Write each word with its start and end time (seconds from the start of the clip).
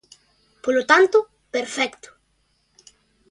Polo 0.63 0.83
tanto, 0.91 1.17
perfecto. 1.55 2.07